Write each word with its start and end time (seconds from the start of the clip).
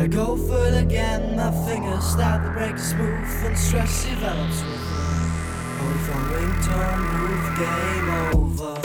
I 0.00 0.06
go 0.06 0.34
go 0.34 0.34
full 0.34 0.78
again, 0.78 1.36
my 1.36 1.50
fingers 1.66 2.02
start 2.02 2.42
to 2.42 2.50
break 2.52 2.78
smooth 2.78 3.44
and 3.44 3.58
stress 3.58 4.06
develops 4.06 4.62
with 4.62 4.80
me. 4.80 5.10
Over 5.84 6.18
ringtone, 6.32 7.02
move 7.20 7.58
game 7.58 8.08
over. 8.40 8.79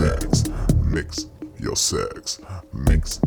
Sex, 0.00 0.44
mix 0.84 1.26
your 1.58 1.76
sex, 1.76 2.40
mix 2.72 3.20